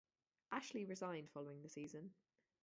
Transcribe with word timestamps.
Ashley 0.51 0.83
resigned 0.83 1.29
following 1.29 1.61
the 1.61 1.69
season. 1.69 2.15